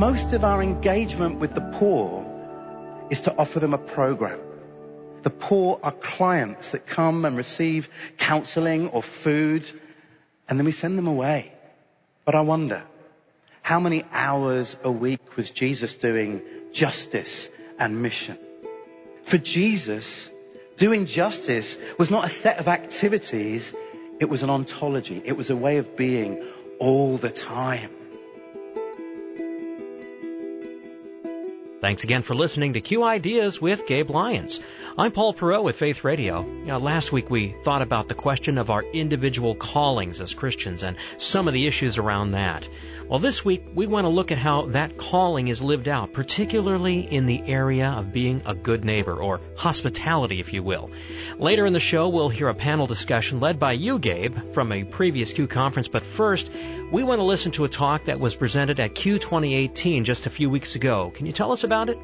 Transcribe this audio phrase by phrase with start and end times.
[0.00, 2.24] most of our engagement with the poor
[3.10, 4.40] is to offer them a program.
[5.24, 9.70] The poor are clients that come and receive counseling or food,
[10.48, 11.52] and then we send them away.
[12.24, 12.82] But I wonder,
[13.60, 16.40] how many hours a week was Jesus doing
[16.72, 18.38] justice and mission?
[19.24, 20.30] For Jesus,
[20.78, 23.74] doing justice was not a set of activities,
[24.18, 25.20] it was an ontology.
[25.22, 26.42] It was a way of being
[26.78, 27.90] all the time.
[31.80, 34.60] Thanks again for listening to Q Ideas with Gabe Lyons.
[34.98, 36.44] I'm Paul Perot with Faith Radio.
[36.44, 40.82] You know, last week we thought about the question of our individual callings as Christians
[40.82, 42.68] and some of the issues around that.
[43.10, 47.00] Well, this week we want to look at how that calling is lived out, particularly
[47.00, 50.92] in the area of being a good neighbor, or hospitality, if you will.
[51.36, 54.84] Later in the show, we'll hear a panel discussion led by you, Gabe, from a
[54.84, 56.52] previous Q conference, but first,
[56.92, 60.30] we want to listen to a talk that was presented at Q 2018 just a
[60.30, 61.10] few weeks ago.
[61.12, 61.98] Can you tell us about it?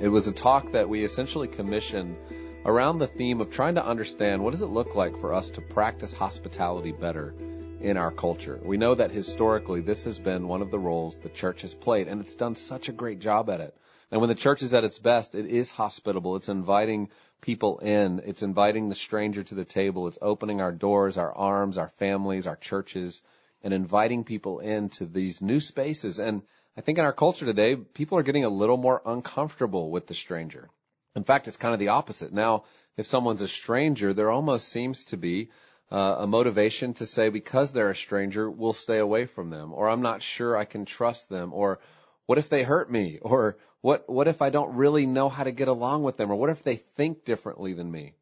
[0.00, 2.16] It was a talk that we essentially commissioned
[2.64, 5.60] around the theme of trying to understand what does it look like for us to
[5.60, 7.32] practice hospitality better
[7.80, 8.58] in our culture.
[8.62, 12.08] We know that historically this has been one of the roles the church has played
[12.08, 13.76] and it's done such a great job at it.
[14.10, 16.36] And when the church is at its best, it is hospitable.
[16.36, 18.22] It's inviting people in.
[18.24, 20.08] It's inviting the stranger to the table.
[20.08, 23.20] It's opening our doors, our arms, our families, our churches
[23.62, 26.18] and inviting people into these new spaces.
[26.18, 26.42] And
[26.76, 30.14] I think in our culture today, people are getting a little more uncomfortable with the
[30.14, 30.70] stranger.
[31.16, 32.32] In fact, it's kind of the opposite.
[32.32, 32.64] Now,
[32.96, 35.50] if someone's a stranger, there almost seems to be
[35.90, 39.88] uh, a motivation to say because they're a stranger, we'll stay away from them, or
[39.88, 41.80] I'm not sure I can trust them, or
[42.26, 45.52] what if they hurt me, or what what if I don't really know how to
[45.52, 48.14] get along with them, or what if they think differently than me?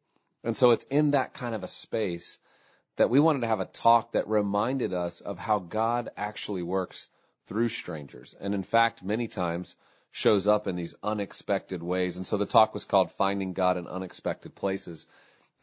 [0.43, 2.37] And so it's in that kind of a space
[2.95, 7.07] that we wanted to have a talk that reminded us of how God actually works
[7.47, 8.35] through strangers.
[8.39, 9.75] And in fact, many times
[10.11, 12.17] shows up in these unexpected ways.
[12.17, 15.05] And so the talk was called Finding God in Unexpected Places.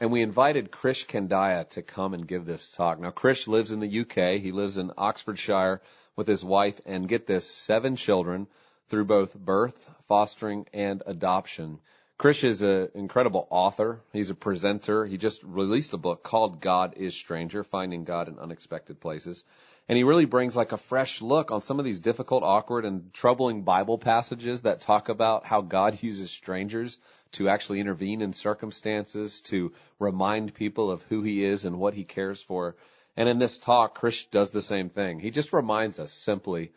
[0.00, 2.98] And we invited Krish Kandiah to come and give this talk.
[2.98, 4.40] Now, Krish lives in the UK.
[4.40, 5.80] He lives in Oxfordshire
[6.16, 8.48] with his wife and get this, seven children
[8.88, 11.78] through both birth, fostering, and adoption.
[12.18, 14.00] Krish is an incredible author.
[14.12, 15.04] He's a presenter.
[15.04, 19.44] He just released a book called God is Stranger, Finding God in Unexpected Places.
[19.88, 23.12] And he really brings like a fresh look on some of these difficult, awkward, and
[23.12, 26.98] troubling Bible passages that talk about how God uses strangers
[27.34, 32.04] to actually intervene in circumstances, to remind people of who he is and what he
[32.04, 32.76] cares for.
[33.16, 35.20] And in this talk, Krish does the same thing.
[35.20, 36.72] He just reminds us simply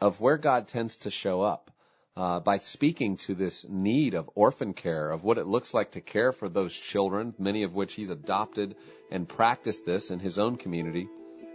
[0.00, 1.70] of where God tends to show up
[2.16, 6.00] uh, by speaking to this need of orphan care, of what it looks like to
[6.00, 8.76] care for those children, many of which he's adopted
[9.10, 11.08] and practiced this in his own community.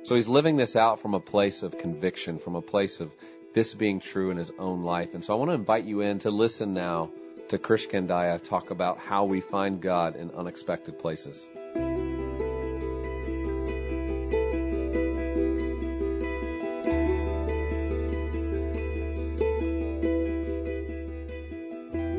[0.04, 3.12] So he's living this out from a place of conviction, from a place of
[3.54, 5.14] this being true in his own life.
[5.14, 7.10] And so I want to invite you in to listen now
[7.50, 11.48] to Krish Kandiah talk about how we find God in unexpected places.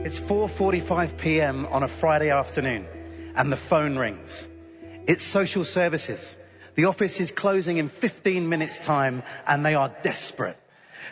[0.04, 1.66] It's 4:45 p.m.
[1.66, 2.86] on a Friday afternoon
[3.36, 4.48] and the phone rings.
[5.06, 6.34] It's social services.
[6.74, 10.56] The office is closing in 15 minutes time and they are desperate.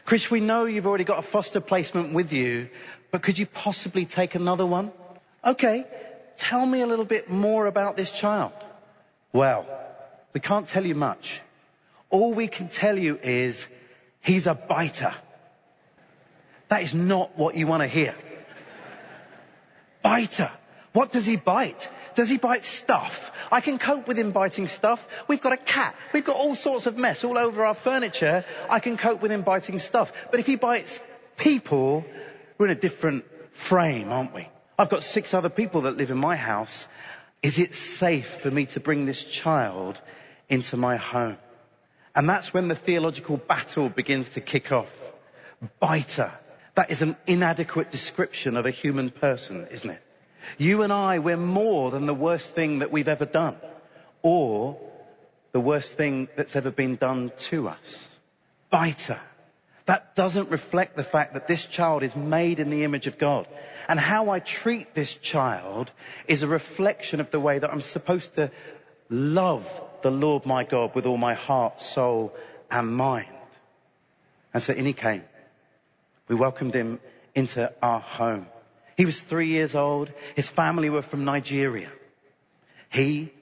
[0.05, 2.71] Krish, we know you've already got a foster placement with you,
[3.11, 4.93] but could you possibly take another one?
[5.45, 5.87] Okay.
[6.39, 8.53] Tell me a little bit more about this child.
[9.33, 9.67] Well,
[10.33, 11.41] we can't tell you much.
[12.11, 13.67] All we can tell you is
[14.21, 15.13] he's a biter.
[16.69, 18.15] That is not what you want to hear
[20.03, 20.51] biter.
[20.93, 21.91] What does he bite?
[22.15, 23.31] Does he bite stuff?
[23.53, 25.07] I can cope with him biting stuff.
[25.29, 25.95] We've got a cat.
[26.13, 28.45] We've got all sorts of mess all over our furniture.
[28.71, 30.13] I can cope with him biting stuff.
[30.31, 31.01] But if he bites
[31.37, 32.05] people,
[32.59, 34.49] we're in a different frame, aren't we?
[34.79, 36.89] I've got six other people that live in my house.
[37.43, 40.01] Is it safe for me to bring this child
[40.49, 41.39] into my home?
[42.15, 45.13] And that's when the theological battle begins to kick off.
[45.81, 46.33] Biter.
[46.75, 50.03] That is an inadequate description of a human person, isn't it?
[50.59, 53.57] You and I, we're more than the worst thing that we've ever done.
[54.23, 54.81] Or
[55.53, 58.09] the worst thing that's ever been done to us.
[58.71, 59.21] Biter.
[59.89, 63.47] That doesn't reflect the fact that this child is made in the image of God.
[63.89, 65.91] And how I treat this child
[66.27, 68.51] is a reflection of the way that I'm supposed to
[69.09, 69.65] love
[70.03, 72.37] the Lord my God with all my heart, soul,
[72.71, 73.29] and mind.
[74.53, 75.25] And so in he came.
[76.29, 77.01] We welcomed him
[77.35, 78.47] into our home.
[78.99, 80.13] He was three years old.
[80.37, 81.91] His family were from Nigeria.
[82.91, 83.33] He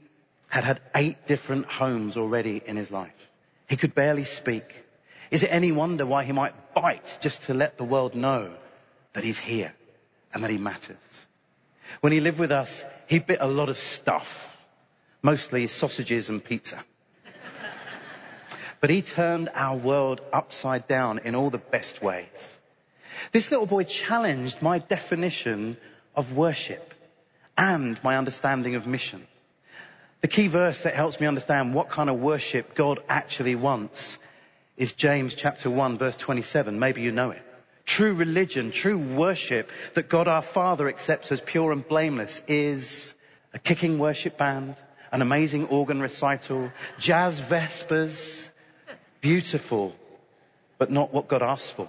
[0.46, 3.30] had had eight different homes already in his life.
[3.68, 4.84] He could barely speak.
[5.30, 8.52] Is it any wonder why he might bite just to let the world know
[9.12, 9.72] that he's here
[10.32, 11.26] and that he matters?
[12.00, 14.56] When he lived with us, he bit a lot of stuff,
[15.22, 16.82] mostly sausages and pizza.
[18.80, 22.60] but he turned our world upside down in all the best ways.
[23.32, 25.76] This little boy challenged my definition
[26.14, 26.94] of worship
[27.56, 29.26] and my understanding of mission.
[30.20, 34.18] The key verse that helps me understand what kind of worship God actually wants
[34.76, 36.78] is James chapter 1 verse 27.
[36.78, 37.42] Maybe you know it.
[37.84, 43.14] True religion, true worship that God our Father accepts as pure and blameless is
[43.54, 44.74] a kicking worship band,
[45.12, 48.50] an amazing organ recital, jazz vespers,
[49.20, 49.94] beautiful,
[50.78, 51.88] but not what God asks for.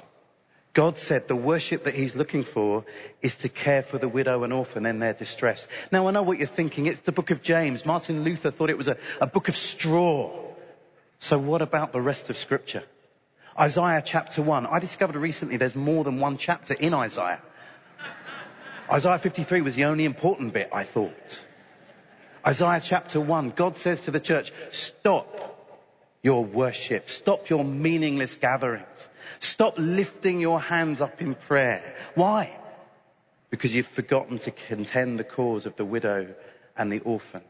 [0.73, 2.85] God said the worship that he's looking for
[3.23, 5.67] is to care for the widow and orphan in their distress.
[5.91, 6.85] Now I know what you're thinking.
[6.85, 7.83] It's the book of James.
[7.83, 10.46] Martin Luther thought it was a, a book of straw.
[11.19, 12.83] So what about the rest of scripture?
[13.59, 14.67] Isaiah chapter 1.
[14.67, 17.41] I discovered recently there's more than one chapter in Isaiah.
[18.91, 21.45] Isaiah 53 was the only important bit, I thought.
[22.45, 25.57] Isaiah chapter 1, God says to the church, stop
[26.21, 27.09] your worship.
[27.09, 29.09] Stop your meaningless gatherings.
[29.39, 31.95] Stop lifting your hands up in prayer.
[32.15, 32.55] Why?
[33.49, 36.35] Because you've forgotten to contend the cause of the widow
[36.75, 37.41] and the orphan.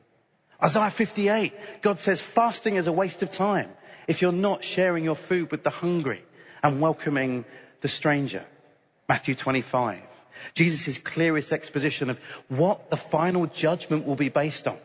[0.62, 3.70] Isaiah 58, God says fasting is a waste of time
[4.08, 6.24] if you're not sharing your food with the hungry
[6.64, 7.46] and welcoming
[7.82, 8.44] the stranger.
[9.08, 10.00] Matthew 25,
[10.56, 14.78] Jesus' clearest exposition of what the final judgment will be based on.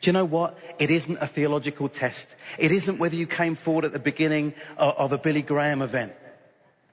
[0.00, 0.56] Do you know what?
[0.78, 2.34] It isn't a theological test.
[2.56, 6.12] It isn't whether you came forward at the beginning of a Billy Graham event.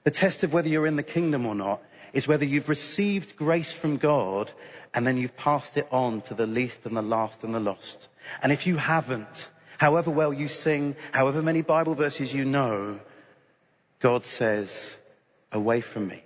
[0.04, 1.82] The test of whether you're in the kingdom or not
[2.12, 4.52] is whether you've received grace from God
[4.96, 8.08] and then you've passed it on to the least and the last and the lost.
[8.42, 12.98] And if you haven't, however well you sing, however many Bible verses you know,
[14.00, 14.96] God says,
[15.52, 16.22] away from me.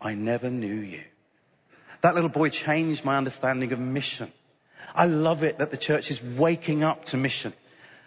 [0.00, 1.02] I never knew you.
[2.00, 4.32] That little boy changed my understanding of mission.
[4.94, 7.52] I love it that the church is waking up to mission.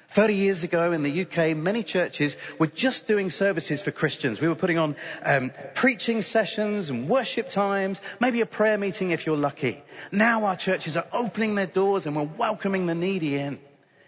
[0.09, 4.39] 30 years ago in the UK, many churches were just doing services for Christians.
[4.39, 9.25] We were putting on um, preaching sessions and worship times, maybe a prayer meeting if
[9.25, 9.81] you're lucky.
[10.11, 13.59] Now our churches are opening their doors and we're welcoming the needy in.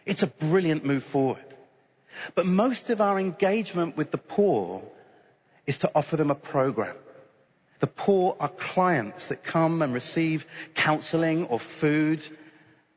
[0.05, 1.43] It's a brilliant move forward.
[2.35, 4.83] But most of our engagement with the poor
[5.65, 6.95] is to offer them a program.
[7.79, 10.45] The poor are clients that come and receive
[10.75, 12.23] counseling or food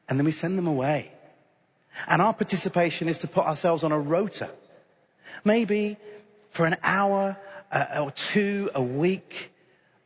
[0.09, 1.13] and then we send them away.
[2.07, 4.51] And our participation is to put ourselves on a rota.
[5.45, 5.97] Maybe
[6.51, 7.37] for an hour
[7.71, 9.53] uh, or two a week,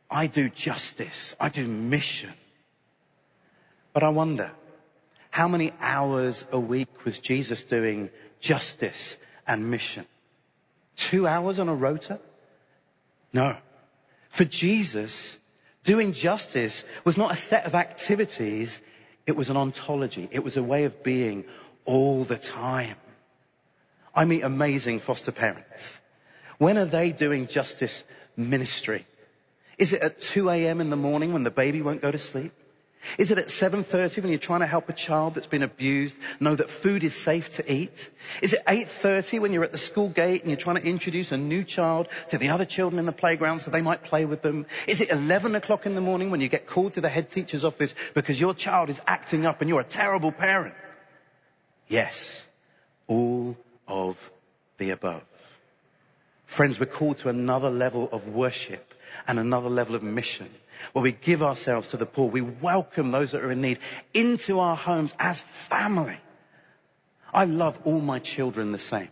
[0.09, 1.35] I do justice.
[1.39, 2.33] I do mission.
[3.93, 4.51] But I wonder,
[5.29, 8.09] how many hours a week was Jesus doing
[8.39, 9.17] justice
[9.47, 10.05] and mission?
[10.95, 12.19] Two hours on a rota?
[13.33, 13.57] No.
[14.29, 15.37] For Jesus,
[15.83, 18.81] doing justice was not a set of activities,
[19.25, 20.27] it was an ontology.
[20.31, 21.45] It was a way of being
[21.85, 22.95] all the time.
[24.15, 25.99] I meet amazing foster parents.
[26.57, 28.03] When are they doing justice
[28.37, 29.05] ministry?
[29.77, 30.81] Is it at 2 a.m.
[30.81, 32.53] in the morning when the baby won't go to sleep?
[33.17, 36.55] Is it at 7.30 when you're trying to help a child that's been abused know
[36.55, 38.09] that food is safe to eat?
[38.41, 41.37] Is it 8.30 when you're at the school gate and you're trying to introduce a
[41.37, 44.65] new child to the other children in the playground so they might play with them?
[44.87, 47.65] Is it 11 o'clock in the morning when you get called to the head teacher's
[47.65, 50.75] office because your child is acting up and you're a terrible parent?
[51.87, 52.45] Yes,
[53.07, 54.31] all of
[54.77, 55.23] the above.
[56.45, 58.93] Friends, we're called to another level of worship
[59.27, 60.49] and another level of mission
[60.91, 62.29] where we give ourselves to the poor.
[62.29, 63.79] We welcome those that are in need
[64.13, 66.17] into our homes as family.
[67.33, 69.09] I love all my children the same.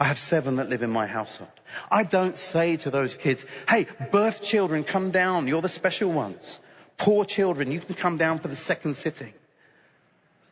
[0.00, 1.50] I have seven that live in my household.
[1.90, 5.48] I don't say to those kids, hey, birth children, come down.
[5.48, 6.60] You're the special ones.
[6.98, 9.32] Poor children, you can come down for the second sitting.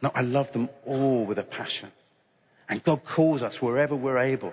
[0.02, 1.90] No, I love them all with a passion.
[2.68, 4.52] And God calls us wherever we're able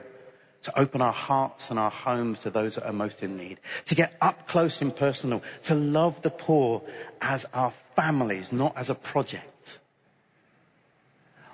[0.63, 3.95] to open our hearts and our homes to those that are most in need, to
[3.95, 6.81] get up close and personal, to love the poor
[7.21, 9.79] as our families, not as a project.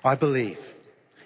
[0.04, 0.58] I believe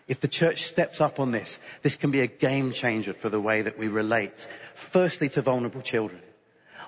[0.06, 3.40] If the church steps up on this, this can be a game changer for the
[3.40, 6.20] way that we relate, firstly to vulnerable children.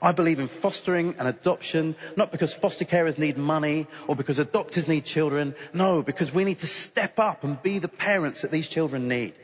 [0.00, 4.88] I believe in fostering and adoption, not because foster carers need money or because adopters
[4.88, 5.54] need children.
[5.72, 9.34] No, because we need to step up and be the parents that these children need.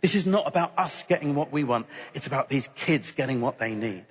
[0.00, 1.86] This is not about us getting what we want.
[2.12, 4.04] It's about these kids getting what they need.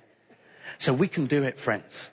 [0.78, 2.10] So we can do it, friends.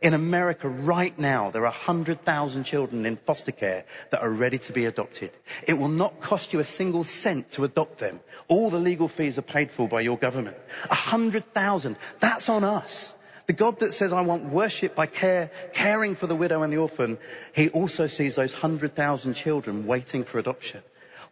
[0.00, 4.72] In America right now, there are 100,000 children in foster care that are ready to
[4.72, 5.30] be adopted.
[5.68, 8.20] It will not cost you a single cent to adopt them.
[8.48, 10.56] All the legal fees are paid for by your government.
[10.88, 11.96] 100,000.
[12.18, 13.12] That's on us.
[13.46, 16.78] The God that says, I want worship by care, caring for the widow and the
[16.78, 17.18] orphan,
[17.52, 20.82] he also sees those 100,000 children waiting for adoption.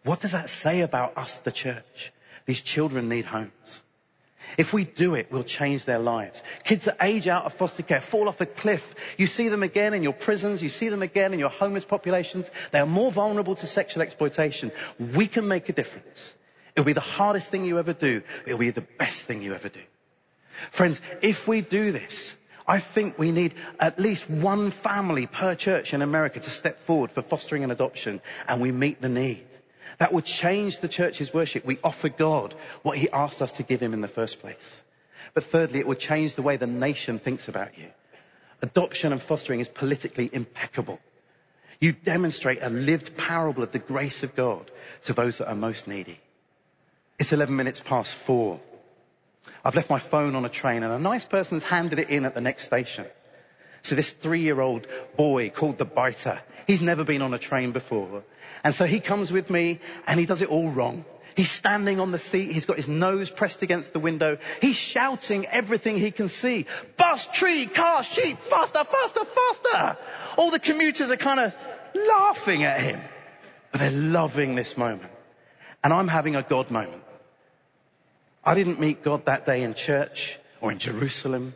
[0.02, 2.12] What does that say about us, the church?
[2.44, 3.82] These children need homes.
[4.56, 6.42] If we do it, we'll change their lives.
[6.64, 8.94] Kids that age out of foster care fall off a cliff.
[9.16, 10.62] You see them again in your prisons.
[10.62, 12.50] You see them again in your homeless populations.
[12.70, 14.72] They are more vulnerable to sexual exploitation.
[14.98, 16.34] We can make a difference.
[16.74, 18.22] It'll be the hardest thing you ever do.
[18.46, 19.80] It'll be the best thing you ever do.
[20.70, 22.36] Friends, if we do this,
[22.66, 27.10] I think we need at least one family per church in America to step forward
[27.10, 29.46] for fostering and adoption and we meet the need.
[29.98, 31.64] That would change the church's worship.
[31.64, 34.82] We offer God what he asked us to give him in the first place.
[35.34, 37.88] But thirdly, it would change the way the nation thinks about you.
[38.62, 40.98] Adoption and fostering is politically impeccable.
[41.80, 44.70] You demonstrate a lived parable of the grace of God
[45.04, 46.18] to those that are most needy.
[47.18, 48.60] It's 11 minutes past four.
[49.64, 52.24] I've left my phone on a train and a nice person has handed it in
[52.24, 53.06] at the next station.
[53.82, 58.22] So this three-year-old boy called the biter, he's never been on a train before.
[58.64, 61.04] And so he comes with me and he does it all wrong.
[61.36, 62.50] He's standing on the seat.
[62.50, 64.38] He's got his nose pressed against the window.
[64.60, 66.66] He's shouting everything he can see.
[66.96, 69.96] Bus, tree, car, sheep, faster, faster, faster.
[70.36, 71.56] All the commuters are kind of
[71.94, 73.00] laughing at him,
[73.70, 75.12] but they're loving this moment.
[75.84, 77.04] And I'm having a God moment.
[78.44, 81.54] I didn't meet God that day in church or in Jerusalem.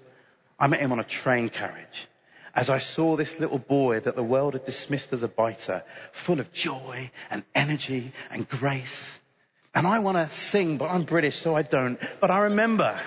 [0.60, 2.06] I met him on a train carriage
[2.54, 5.82] as I saw this little boy that the world had dismissed as a biter,
[6.12, 9.10] full of joy and energy and grace.
[9.74, 11.98] And I want to sing, but I'm British, so I don't.
[12.20, 13.00] But I remember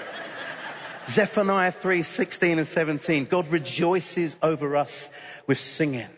[1.07, 3.25] Zephaniah 3, 16 and 17.
[3.25, 5.07] God rejoices over us
[5.45, 6.09] with singing.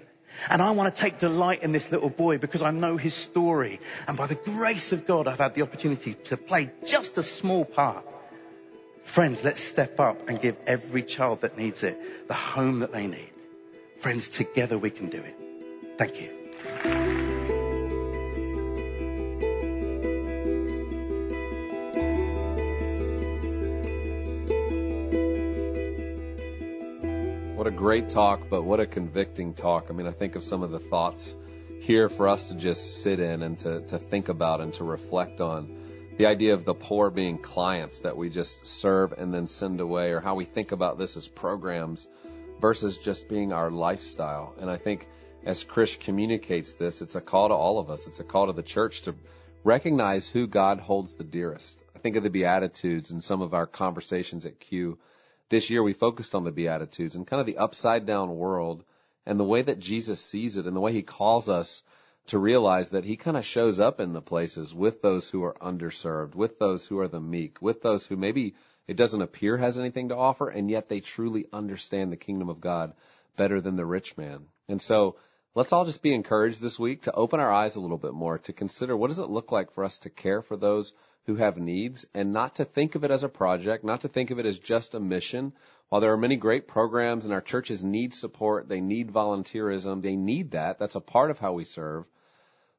[0.50, 3.82] And I want to take delight in this little boy because I know his story.
[4.08, 7.66] And by the grace of God, I've had the opportunity to play just a small
[7.66, 8.06] part.
[9.08, 13.08] Friends, let's step up and give every child that needs it the home that they
[13.08, 13.32] need.
[13.98, 15.36] Friends, together we can do it.
[15.98, 16.30] Thank you.
[27.56, 29.88] What a great talk, but what a convicting talk.
[29.90, 31.34] I mean, I think of some of the thoughts
[31.80, 35.42] here for us to just sit in and to, to think about and to reflect
[35.42, 35.87] on
[36.18, 40.12] the idea of the poor being clients that we just serve and then send away,
[40.12, 42.08] or how we think about this as programs
[42.60, 44.56] versus just being our lifestyle.
[44.60, 45.08] And I think
[45.46, 48.08] as Krish communicates this, it's a call to all of us.
[48.08, 49.16] It's a call to the church to
[49.64, 51.80] recognize who God holds the dearest.
[51.96, 54.98] I think of the Beatitudes and some of our conversations at Q.
[55.50, 58.84] This year we focused on the Beatitudes and kind of the upside down world
[59.28, 61.84] and the way that Jesus sees it and the way he calls us
[62.28, 65.56] to realize that he kind of shows up in the places with those who are
[65.56, 68.56] underserved, with those who are the meek, with those who maybe
[68.88, 72.62] it doesn't appear has anything to offer, and yet they truly understand the kingdom of
[72.62, 72.94] God
[73.36, 74.46] better than the rich man.
[74.68, 75.16] And so
[75.56, 78.38] let's all just be encouraged this week to open our eyes a little bit more,
[78.40, 80.94] to consider what does it look like for us to care for those
[81.28, 84.32] who have needs and not to think of it as a project, not to think
[84.32, 85.54] of it as just a mission.
[85.90, 90.16] While there are many great programs and our churches need support, they need volunteerism, they
[90.16, 90.80] need that.
[90.80, 92.06] That's a part of how we serve.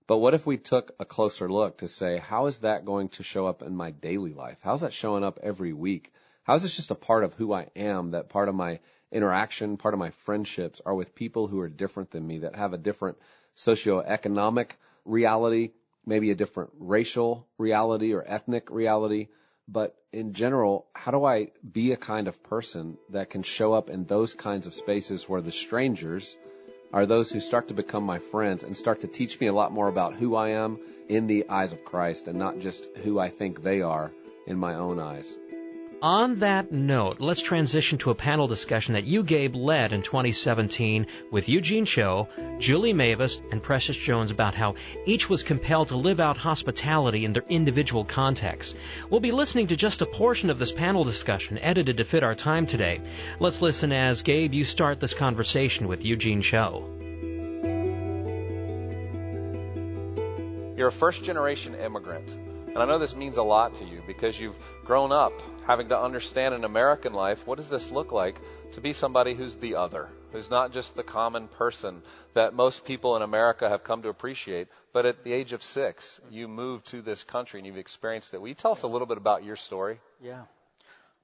[0.08, 3.22] But what if we took a closer look to say, how is that going to
[3.22, 4.58] show up in my daily life?
[4.62, 6.14] How's that showing up every week?
[6.44, 8.80] How is this just a part of who I am, that part of my
[9.12, 12.72] interaction, part of my friendships are with people who are different than me, that have
[12.72, 13.18] a different
[13.54, 14.70] socioeconomic
[15.04, 15.72] reality,
[16.06, 19.28] maybe a different racial reality or ethnic reality.
[19.68, 23.90] But in general, how do I be a kind of person that can show up
[23.90, 26.34] in those kinds of spaces where the strangers
[26.92, 29.72] are those who start to become my friends and start to teach me a lot
[29.72, 30.78] more about who I am
[31.08, 34.12] in the eyes of Christ and not just who I think they are
[34.46, 35.36] in my own eyes.
[36.00, 41.08] On that note, let's transition to a panel discussion that you, Gabe, led in 2017
[41.32, 42.28] with Eugene Cho,
[42.60, 44.76] Julie Mavis, and Precious Jones about how
[45.06, 48.76] each was compelled to live out hospitality in their individual contexts.
[49.10, 52.36] We'll be listening to just a portion of this panel discussion, edited to fit our
[52.36, 53.00] time today.
[53.40, 56.88] Let's listen as, Gabe, you start this conversation with Eugene Cho.
[60.76, 62.30] You're a first generation immigrant.
[62.68, 65.32] And I know this means a lot to you because you've grown up
[65.68, 68.40] having to understand in American life what does this look like
[68.72, 73.16] to be somebody who's the other, who's not just the common person that most people
[73.16, 77.02] in America have come to appreciate, but at the age of six, you moved to
[77.02, 78.40] this country and you've experienced it.
[78.40, 80.00] Will you tell us a little bit about your story?
[80.22, 80.44] Yeah.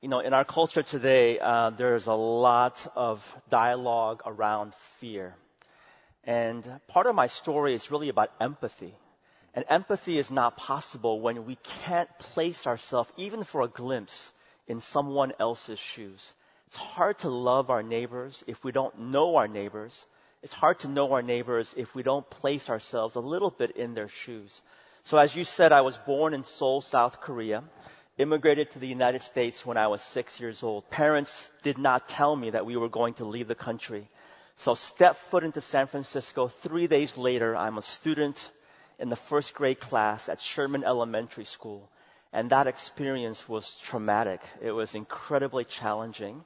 [0.02, 5.34] You know, in our culture today, uh, there's a lot of dialogue around fear.
[6.24, 8.94] And part of my story is really about empathy.
[9.54, 14.32] And empathy is not possible when we can't place ourselves, even for a glimpse,
[14.66, 16.34] in someone else's shoes.
[16.66, 20.06] It's hard to love our neighbors if we don't know our neighbors.
[20.42, 23.94] It's hard to know our neighbors if we don't place ourselves a little bit in
[23.94, 24.60] their shoes.
[25.04, 27.62] So as you said, I was born in Seoul, South Korea,
[28.18, 30.90] immigrated to the United States when I was six years old.
[30.90, 34.08] Parents did not tell me that we were going to leave the country.
[34.56, 36.48] So step foot into San Francisco.
[36.48, 38.50] Three days later, I'm a student
[38.98, 41.88] in the first grade class at Sherman Elementary School.
[42.32, 44.40] And that experience was traumatic.
[44.60, 46.44] It was incredibly challenging.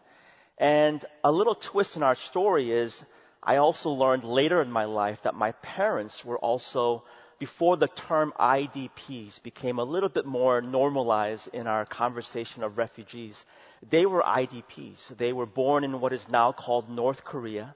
[0.58, 3.04] And a little twist in our story is
[3.42, 7.04] I also learned later in my life that my parents were also,
[7.38, 13.46] before the term IDPs became a little bit more normalized in our conversation of refugees,
[13.88, 15.16] they were IDPs.
[15.16, 17.74] They were born in what is now called North Korea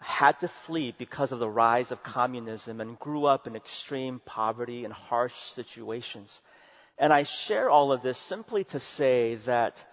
[0.00, 4.84] had to flee because of the rise of communism and grew up in extreme poverty
[4.84, 6.40] and harsh situations.
[6.98, 9.84] And I share all of this simply to say that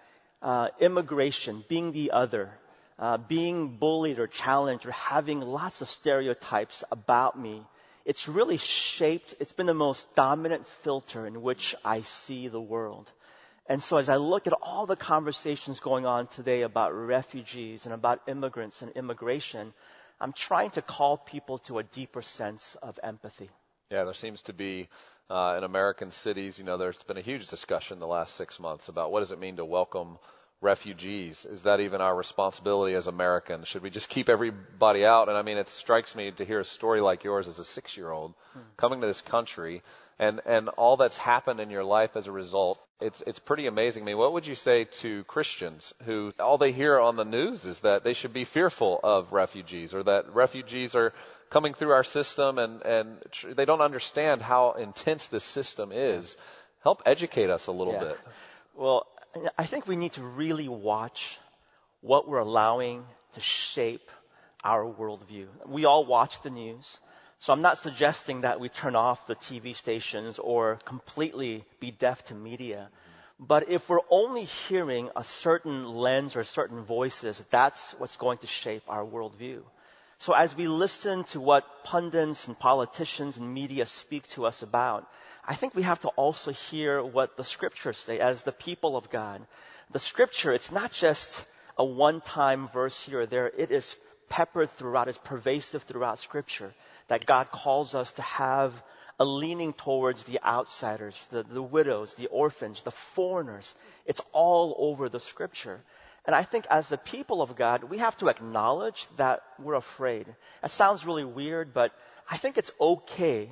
[0.42, 2.50] uh, immigration, being the other,
[2.98, 7.62] uh, being bullied or challenged or having lots of stereotypes about me,
[8.04, 13.10] it's really shaped, it's been the most dominant filter in which I see the world.
[13.66, 17.92] And so as I look at all the conversations going on today about refugees and
[17.92, 19.74] about immigrants and immigration,
[20.20, 23.50] I'm trying to call people to a deeper sense of empathy.
[23.90, 24.88] Yeah, there seems to be
[25.30, 28.88] uh, in American cities, you know, there's been a huge discussion the last six months
[28.88, 30.18] about what does it mean to welcome
[30.60, 31.44] refugees?
[31.44, 33.68] Is that even our responsibility as Americans?
[33.68, 35.28] Should we just keep everybody out?
[35.28, 37.96] And I mean, it strikes me to hear a story like yours as a six
[37.96, 38.60] year old hmm.
[38.76, 39.82] coming to this country
[40.18, 42.80] and, and all that's happened in your life as a result.
[43.00, 44.02] It's, it's pretty amazing.
[44.02, 47.64] I mean, what would you say to Christians who all they hear on the news
[47.64, 51.12] is that they should be fearful of refugees or that refugees are
[51.50, 56.36] coming through our system and, and tr- they don't understand how intense this system is?
[56.82, 58.00] Help educate us a little yeah.
[58.00, 58.18] bit.
[58.74, 59.06] Well,
[59.56, 61.38] I think we need to really watch
[62.00, 64.10] what we're allowing to shape
[64.64, 65.46] our worldview.
[65.66, 67.00] We all watch the news.
[67.40, 72.24] So I'm not suggesting that we turn off the TV stations or completely be deaf
[72.26, 72.90] to media.
[73.38, 78.48] But if we're only hearing a certain lens or certain voices, that's what's going to
[78.48, 79.62] shape our worldview.
[80.18, 85.08] So as we listen to what pundits and politicians and media speak to us about,
[85.46, 89.10] I think we have to also hear what the scriptures say as the people of
[89.10, 89.46] God.
[89.92, 91.46] The scripture, it's not just
[91.78, 93.46] a one-time verse here or there.
[93.56, 93.96] It is
[94.28, 96.74] peppered throughout, it's pervasive throughout scripture
[97.06, 98.74] that God calls us to have
[99.18, 103.74] a leaning towards the outsiders, the, the widows, the orphans, the foreigners.
[104.04, 105.80] It's all over the scripture.
[106.28, 110.26] And I think as the people of God, we have to acknowledge that we're afraid.
[110.60, 111.90] That sounds really weird, but
[112.30, 113.48] I think it's okay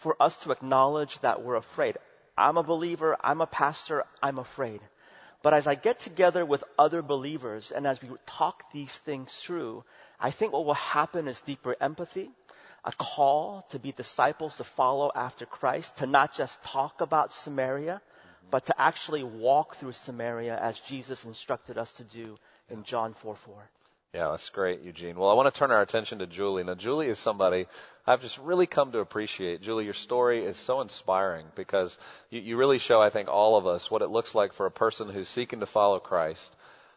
[0.00, 1.96] for us to acknowledge that we're afraid.
[2.36, 4.80] I'm a believer, I'm a pastor, I'm afraid.
[5.42, 9.84] But as I get together with other believers and as we talk these things through,
[10.18, 12.28] I think what will happen is deeper empathy,
[12.84, 18.02] a call to be disciples to follow after Christ, to not just talk about Samaria,
[18.50, 22.38] but to actually walk through Samaria as Jesus instructed us to do
[22.70, 23.54] in John 4 4.
[24.14, 25.16] Yeah, that's great, Eugene.
[25.18, 26.64] Well, I want to turn our attention to Julie.
[26.64, 27.66] Now, Julie is somebody
[28.06, 29.60] I've just really come to appreciate.
[29.60, 31.98] Julie, your story is so inspiring because
[32.30, 34.70] you, you really show, I think, all of us what it looks like for a
[34.70, 36.54] person who's seeking to follow Christ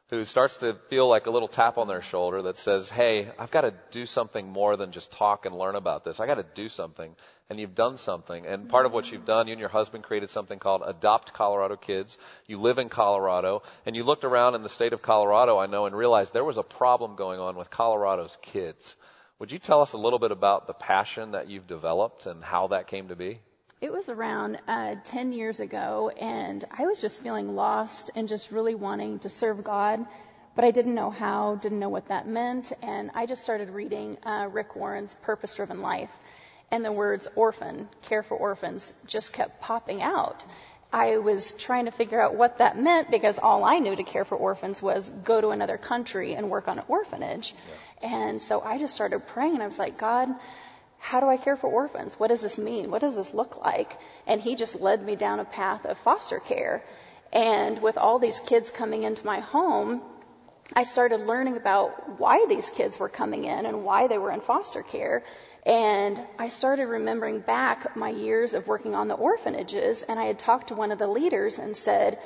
[0.10, 3.52] who starts to feel like a little tap on their shoulder that says, Hey, I've
[3.52, 6.20] got to do something more than just talk and learn about this.
[6.20, 7.16] I got to do something.
[7.50, 8.46] And you've done something.
[8.46, 11.76] And part of what you've done, you and your husband created something called Adopt Colorado
[11.76, 12.18] Kids.
[12.48, 15.86] You live in Colorado and you looked around in the state of Colorado, I know,
[15.86, 18.96] and realized there was a problem going on with Colorado's kids.
[19.38, 22.68] Would you tell us a little bit about the passion that you've developed and how
[22.68, 23.40] that came to be?
[23.82, 28.52] It was around uh, 10 years ago, and I was just feeling lost and just
[28.52, 30.06] really wanting to serve God,
[30.54, 34.18] but I didn't know how, didn't know what that meant, and I just started reading
[34.26, 36.12] uh, Rick Warren's Purpose Driven Life,
[36.72, 40.44] and the words orphan, care for orphans, just kept popping out.
[40.92, 44.26] I was trying to figure out what that meant because all I knew to care
[44.26, 47.54] for orphans was go to another country and work on an orphanage.
[48.02, 48.26] Yeah.
[48.26, 50.30] And so I just started praying and I was like, God,
[51.00, 52.20] how do I care for orphans?
[52.20, 52.92] What does this mean?
[52.92, 53.92] What does this look like?
[54.28, 56.84] And he just led me down a path of foster care.
[57.32, 60.02] And with all these kids coming into my home,
[60.74, 64.42] I started learning about why these kids were coming in and why they were in
[64.42, 65.24] foster care.
[65.66, 70.40] And I started remembering back my years of working on the orphanages, and I had
[70.40, 72.20] talked to one of the leaders and said,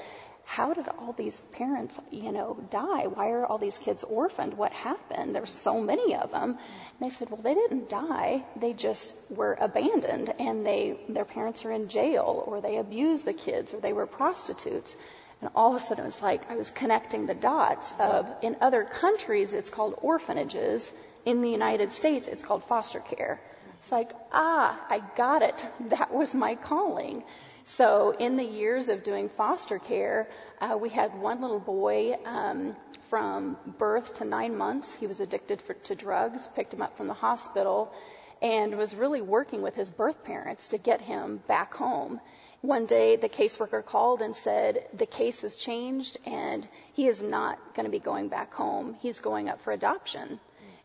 [0.45, 3.07] how did all these parents, you know, die?
[3.07, 4.55] Why are all these kids orphaned?
[4.55, 5.33] What happened?
[5.33, 6.51] There's so many of them.
[6.51, 8.43] And they said, well, they didn't die.
[8.55, 13.33] They just were abandoned and they, their parents are in jail or they abused the
[13.33, 14.95] kids or they were prostitutes.
[15.41, 18.57] And all of a sudden it was like I was connecting the dots of in
[18.61, 20.91] other countries it's called orphanages.
[21.25, 23.41] In the United States it's called foster care.
[23.79, 25.67] It's like, ah, I got it.
[25.89, 27.23] That was my calling.
[27.65, 30.27] So, in the years of doing foster care,
[30.59, 32.75] uh, we had one little boy um,
[33.09, 34.93] from birth to nine months.
[34.93, 37.93] He was addicted for, to drugs, picked him up from the hospital,
[38.41, 42.19] and was really working with his birth parents to get him back home.
[42.59, 47.75] One day, the caseworker called and said, The case has changed and he is not
[47.75, 48.95] going to be going back home.
[48.99, 50.39] He's going up for adoption.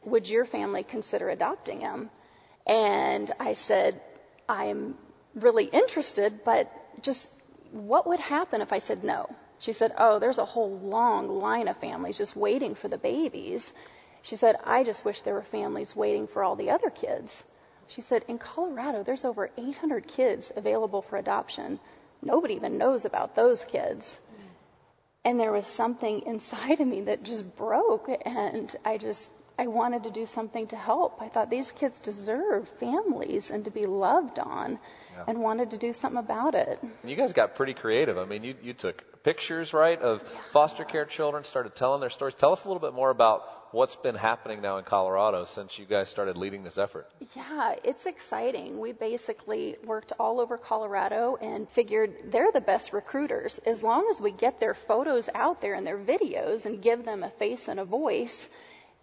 [0.04, 2.10] Would your family consider adopting him?
[2.66, 4.00] And I said,
[4.48, 4.96] I'm
[5.34, 7.32] really interested, but just
[7.72, 9.28] what would happen if I said no?
[9.58, 13.72] She said, Oh, there's a whole long line of families just waiting for the babies.
[14.22, 17.42] She said, I just wish there were families waiting for all the other kids.
[17.88, 21.80] She said, In Colorado, there's over 800 kids available for adoption.
[22.22, 24.18] Nobody even knows about those kids.
[25.24, 30.04] And there was something inside of me that just broke, and I just I wanted
[30.04, 31.20] to do something to help.
[31.20, 34.78] I thought these kids deserve families and to be loved on
[35.16, 35.24] yeah.
[35.26, 36.78] and wanted to do something about it.
[37.04, 38.18] You guys got pretty creative.
[38.18, 40.40] I mean, you, you took pictures, right, of yeah.
[40.52, 42.36] foster care children, started telling their stories.
[42.36, 43.42] Tell us a little bit more about
[43.72, 47.10] what's been happening now in Colorado since you guys started leading this effort.
[47.34, 48.78] Yeah, it's exciting.
[48.78, 53.58] We basically worked all over Colorado and figured they're the best recruiters.
[53.66, 57.24] As long as we get their photos out there and their videos and give them
[57.24, 58.48] a face and a voice,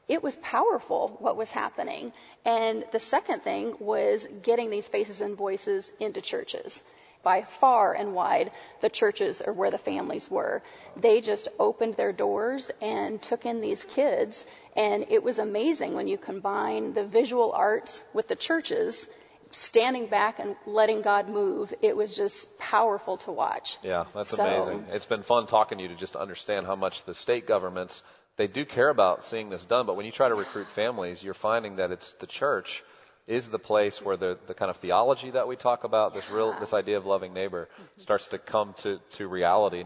[0.07, 2.13] it was powerful what was happening.
[2.43, 6.81] And the second thing was getting these faces and voices into churches.
[7.23, 10.61] By far and wide, the churches are where the families were.
[10.95, 14.45] They just opened their doors and took in these kids.
[14.75, 19.07] And it was amazing when you combine the visual arts with the churches
[19.49, 21.73] standing back and letting God move.
[21.81, 23.79] It was just powerful to watch.
[23.81, 24.85] Yeah, that's so, amazing.
[24.91, 28.03] It's been fun talking to you to just understand how much the state governments
[28.37, 31.33] they do care about seeing this done, but when you try to recruit families, you're
[31.33, 32.83] finding that it's the church
[33.27, 36.55] is the place where the, the kind of theology that we talk about, this real
[36.59, 37.67] this idea of loving neighbor,
[37.97, 39.85] starts to come to, to reality.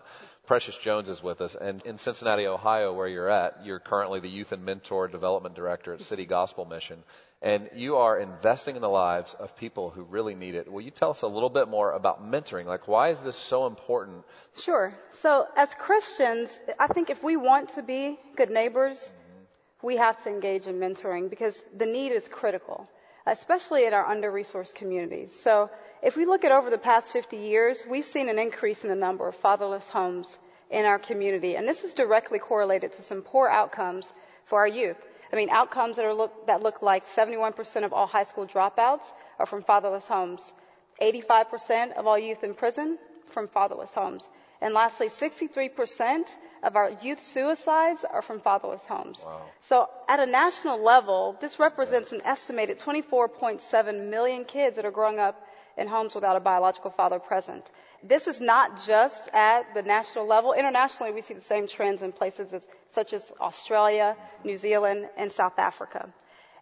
[0.50, 4.28] Precious Jones is with us, and in Cincinnati, Ohio, where you're at, you're currently the
[4.28, 7.04] Youth and Mentor Development Director at City Gospel Mission,
[7.44, 10.68] and you are investing in the lives of people who really need it.
[10.68, 12.66] Will you tell us a little bit more about mentoring?
[12.66, 14.26] Like, why is this so important?
[14.60, 14.92] Sure.
[15.12, 19.86] So, as Christians, I think if we want to be good neighbors, mm-hmm.
[19.86, 22.90] we have to engage in mentoring because the need is critical,
[23.26, 25.38] especially in our under-resourced communities.
[25.40, 25.70] So,
[26.02, 28.96] if we look at over the past 50 years, we've seen an increase in the
[28.96, 30.38] number of fatherless homes
[30.70, 31.56] in our community.
[31.56, 34.14] And this is directly correlated to some poor outcomes
[34.46, 34.98] for our youth.
[35.32, 39.46] I mean, outcomes that, look, that look like 71% of all high school dropouts are
[39.46, 40.54] from fatherless homes.
[41.02, 44.28] 85% of all youth in prison from fatherless homes.
[44.62, 46.24] And lastly, 63%
[46.64, 49.24] of our youth suicides are from fatherless homes.
[49.26, 49.42] Wow.
[49.62, 55.20] So at a national level, this represents an estimated 24.7 million kids that are growing
[55.20, 55.42] up
[55.78, 57.66] in homes without a biological father present.
[58.04, 60.54] This is not just at the national level.
[60.54, 65.32] Internationally, we see the same trends in places as, such as Australia, New Zealand, and
[65.32, 66.10] South Africa.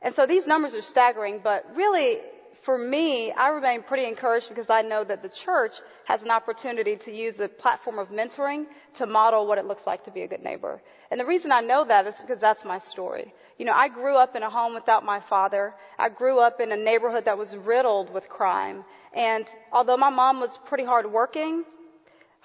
[0.01, 2.19] And so these numbers are staggering, but really,
[2.61, 6.95] for me, I remain pretty encouraged because I know that the church has an opportunity
[6.97, 8.65] to use the platform of mentoring
[8.95, 10.81] to model what it looks like to be a good neighbor.
[11.11, 13.33] And the reason I know that is because that's my story.
[13.57, 15.73] You know, I grew up in a home without my father.
[15.97, 18.83] I grew up in a neighborhood that was riddled with crime.
[19.13, 21.63] And although my mom was pretty hardworking,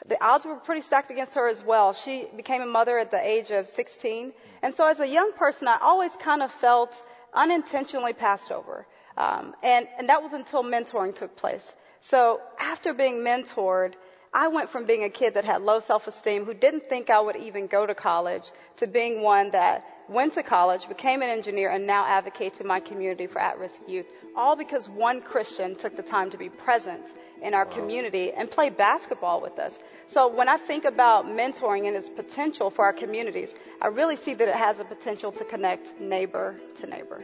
[0.07, 1.93] the odds were pretty stacked against her as well.
[1.93, 4.33] She became a mother at the age of 16.
[4.63, 7.01] And so as a young person, I always kind of felt
[7.35, 8.87] unintentionally passed over.
[9.17, 11.75] Um, and, and that was until mentoring took place.
[12.01, 13.95] So after being mentored,
[14.35, 17.37] I went from being a kid that had low self-esteem, who didn't think I would
[17.37, 18.45] even go to college,
[18.77, 22.81] to being one that went to college, became an engineer, and now advocates in my
[22.81, 24.07] community for at-risk youth.
[24.35, 28.71] All because one Christian took the time to be present in our community and play
[28.71, 29.79] basketball with us.
[30.07, 34.33] So when I think about mentoring and its potential for our communities, I really see
[34.33, 37.23] that it has a potential to connect neighbor to neighbor.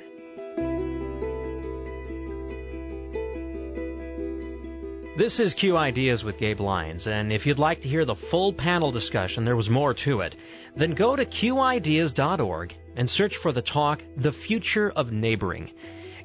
[5.18, 8.52] This is Q Ideas with Gabe Lyons, and if you'd like to hear the full
[8.52, 10.36] panel discussion, there was more to it,
[10.76, 15.72] then go to qideas.org and search for the talk, The Future of Neighboring.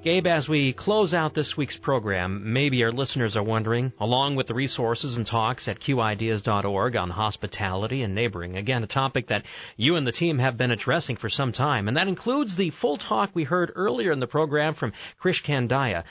[0.03, 4.45] Gabe, as we close out this week's program, maybe our listeners are wondering, along with
[4.45, 9.95] the resources and talks at qideas.org on hospitality and neighboring, again, a topic that you
[9.95, 13.31] and the team have been addressing for some time, and that includes the full talk
[13.33, 16.03] we heard earlier in the program from Krish Kandiah.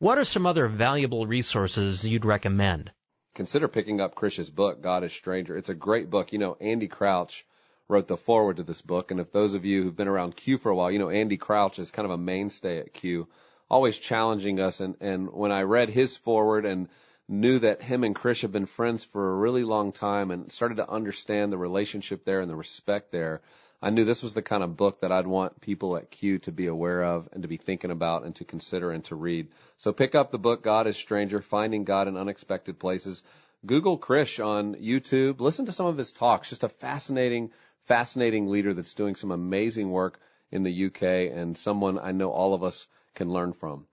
[0.00, 2.90] What are some other valuable resources you'd recommend?
[3.34, 5.54] Consider picking up Krish's book, God is Stranger.
[5.58, 6.32] It's a great book.
[6.32, 7.44] You know, Andy Crouch
[7.86, 10.56] wrote the foreword to this book, and if those of you who've been around Q
[10.56, 13.28] for a while, you know Andy Crouch is kind of a mainstay at Q,
[13.68, 14.80] always challenging us.
[14.80, 16.88] And, and when I read his foreword and
[17.28, 20.78] knew that him and Krish have been friends for a really long time and started
[20.78, 23.42] to understand the relationship there and the respect there,
[23.82, 26.52] I knew this was the kind of book that I'd want people at Q to
[26.52, 29.48] be aware of and to be thinking about and to consider and to read.
[29.78, 33.22] So pick up the book God is Stranger, Finding God in Unexpected Places.
[33.64, 35.40] Google Krish on YouTube.
[35.40, 36.50] Listen to some of his talks.
[36.50, 37.52] Just a fascinating,
[37.84, 41.02] fascinating leader that's doing some amazing work in the UK
[41.34, 43.86] and someone I know all of us can learn from.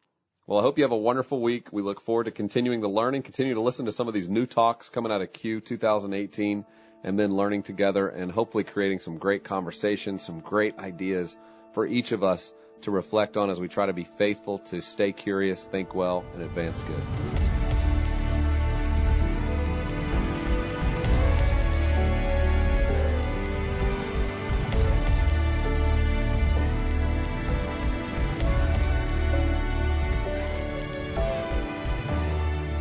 [0.47, 1.73] Well, I hope you have a wonderful week.
[1.73, 4.45] We look forward to continuing the learning, continue to listen to some of these new
[4.45, 6.65] talks coming out of Q 2018
[7.03, 11.38] and then learning together and hopefully creating some great conversations, some great ideas
[11.73, 15.12] for each of us to reflect on as we try to be faithful, to stay
[15.12, 17.46] curious, think well, and advance good.